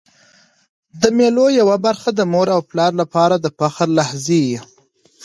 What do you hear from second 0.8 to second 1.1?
د